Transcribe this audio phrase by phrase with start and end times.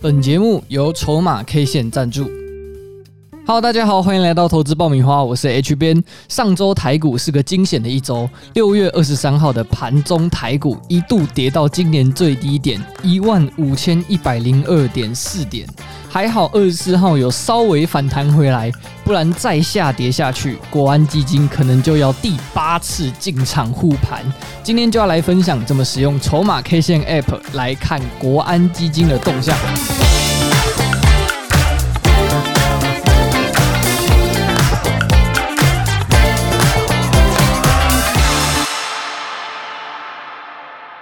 [0.00, 2.30] 本节目由筹码 K 线赞助。
[3.44, 6.04] Hello，大家好，欢迎来到投资爆米花，我是 H 编。
[6.28, 15.66] 上周台股是个惊险的一周，六月二十三号的盘中台股一度跌到今年最低点一万五千一百零二点四点。
[16.08, 18.72] 还好二十四号有稍微反弹回来，
[19.04, 24.24] 不然再下跌下去，国安基金可能就要第八次进场护盘。
[24.62, 29.54] 今天就要来分享怎么使用筹码 K 线 App 来看国安基金的动向。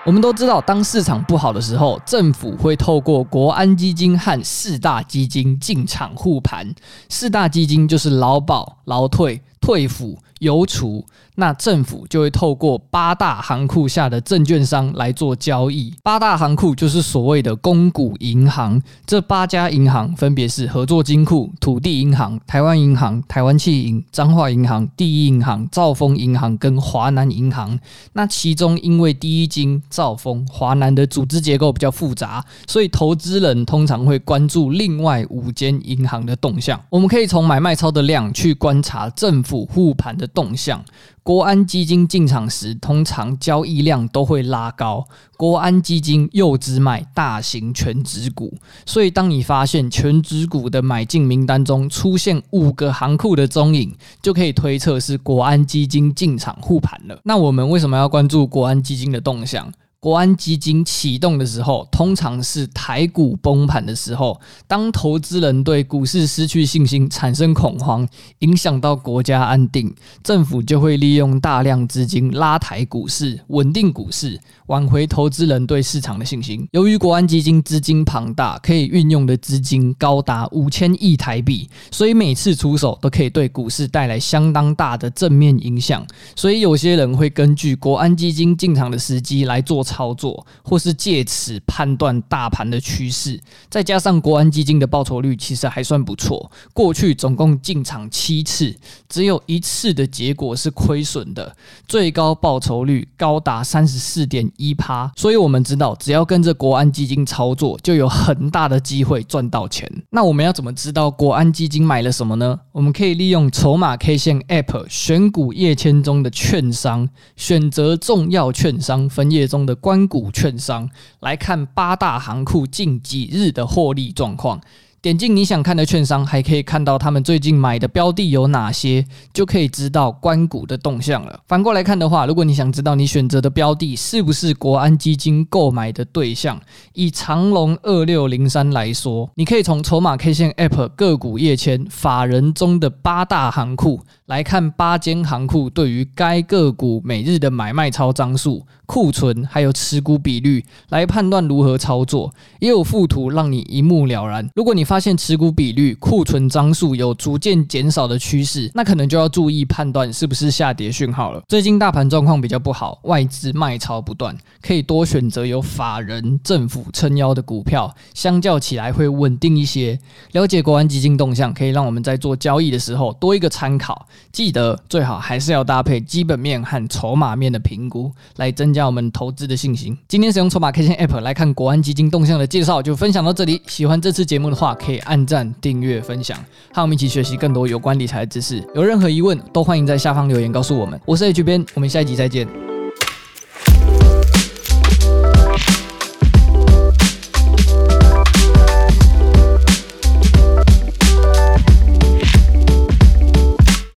[0.07, 6.73] 我们都知道，当市场不好的时候，政府会透过国安基金和四大基金进场护盘。
[7.09, 10.19] 四大基金就是劳保、劳退、退府。
[10.41, 11.03] 邮储，
[11.37, 15.95] 那政府就会透过八大行库下的证券商来做交易。
[16.03, 27.81] 八大行库就是所谓的公股银行，这八家银行分别是合作金库、土地银行、台湾银行、台湾气银、彰化银行、第一银行、兆丰银行跟华南银行。
[28.13, 36.79] 那其中因为第一金、兆丰、华南的组织结构比较复杂，所以投资人通常会关注另外五间银行的动向。
[36.91, 40.85] 我们可以从买卖超的量去观察政府府护盘的动向，
[41.23, 45.07] 国安基金进场时，通常交易量都会拉高。
[45.37, 48.53] 国安基金又只买大型全值股，
[48.85, 57.21] 所以当你发现全值股的买进名单中出现五个行库的踪影，就可以推测是国安基金进场护盘了。
[57.23, 59.73] 那我们为什么要关注国安基金的动向？
[59.99, 64.39] 国安基金启动的时候，通常是台股崩盘的时候。
[64.69, 68.07] 当投资人对股市失去信心，产生恐慌，
[68.41, 76.69] 影响到国家安定，政府就会利用大量资金拉抬股市，稳定股市，挽回投资人对市场的信心。
[76.73, 86.07] 由于国安基金资金庞大，可以运用的资金高达五千亿台币，所以每次出手都可以对股市带来相当大的正面影响。
[86.37, 96.51] 所以有些人会根据国安基金进场的时机来做操作，或是借此判断大盘的趋势，再加上国安基金的报酬率其实还算不错。
[96.75, 98.75] 过去总共进场七次，
[99.09, 101.55] 只有一次的结果是亏损的，
[101.87, 105.11] 最高报酬率高达三十四点一趴。
[105.15, 109.89] 所以我们知道，只要跟着国安基金操作，就有很大的机会赚到钱。
[110.11, 112.59] 那我们要怎么知道国安基金买了什么呢？
[112.73, 119.76] 我们可以利用筹码 K 线 App 选股页签中的券商，选择重要券商分页中的。
[119.77, 124.61] 关谷券商来看八大行库近几日的获利状况。
[125.07, 131.39] 点进你想看的券商，还可以看到他们最近买的标的有哪些，就可以知道关股的动向了。
[131.47, 136.61] 反过来看的话，如果你想知道你选择的标的是不是国安基金购买的对象，
[136.93, 154.45] 以长龙二六零三来说，你可以从筹码 K 线 App 个股页签法人中的八大行库来看八间行库对于该个股每日的买卖超张数、库存还有持股比率来判断如何操作，也有附图让你一目了然。
[154.57, 161.43] 如果你发发现持股比率、库存张数有逐渐减少的趋势，那可能就要注意判断是不是下跌讯号了。
[161.47, 169.99] 最近大盘状况比较不好，外资卖超不断，可以多选择有法人、政府撑腰的股票，相较起来会稳定一些。
[170.33, 174.07] 了解国安基金动向，可以让我们在做交易的时候多一个参考。
[174.33, 179.95] 记得最好还是要搭配基本面和筹码面的评估，来增加我们投资的信心。
[180.09, 183.61] 今天使用筹码 K 线 App 来看国安基金动向的介绍就分享到这里。
[183.67, 186.39] 喜欢这次节目的话，可以按赞、订阅、分享，
[186.73, 188.63] 和我们一起学习更多有关理财的知识。
[188.73, 191.01] 有任何疑问，都欢迎在下方留言告诉我们。
[191.05, 192.76] 我是 H 编，我们下一集再见。